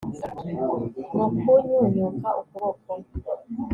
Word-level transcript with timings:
mu 1.19 1.25
kunyunyuka 1.45 2.29
ukuboko 2.41 2.91